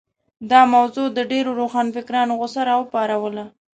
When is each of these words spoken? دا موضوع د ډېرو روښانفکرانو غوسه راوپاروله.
دا 0.51 0.61
موضوع 0.75 1.07
د 1.17 1.19
ډېرو 1.31 1.51
روښانفکرانو 1.61 2.37
غوسه 2.39 2.61
راوپاروله. 2.69 3.45